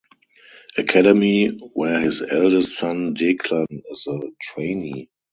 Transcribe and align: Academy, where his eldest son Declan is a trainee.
Academy, 0.79 1.49
where 1.75 1.99
his 1.99 2.23
eldest 2.23 2.75
son 2.75 3.13
Declan 3.13 3.67
is 3.69 4.07
a 4.07 4.19
trainee. 4.41 5.11